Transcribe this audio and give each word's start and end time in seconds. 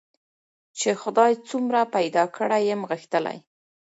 چي 0.79 0.89
خدای 1.01 1.33
څومره 1.49 1.81
پیدا 1.95 2.23
کړی 2.35 2.61
یم 2.71 2.81
غښتلی 2.89 3.37